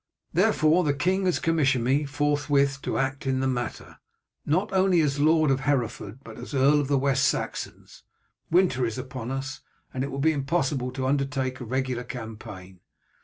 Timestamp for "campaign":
12.03-12.79